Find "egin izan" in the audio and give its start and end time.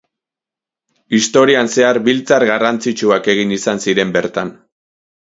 3.35-3.83